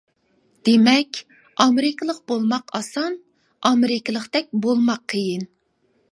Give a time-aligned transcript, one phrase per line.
[0.67, 1.17] دېمەك،
[1.65, 3.17] ئامېرىكىلىق بولماق ئاسان،
[3.71, 5.45] ئامېرىكىلىقتەك بولماق قىيىن.